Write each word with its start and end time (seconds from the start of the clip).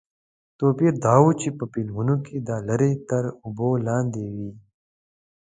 توپیر 0.57 0.93
دا 1.05 1.15
و 1.23 1.27
چې 1.41 1.49
په 1.57 1.63
فلمونو 1.71 2.15
کې 2.25 2.35
دا 2.47 2.57
لارې 2.67 2.91
تر 3.09 3.23
اوبو 3.45 3.69
لاندې 3.87 4.23
وې. 4.33 4.51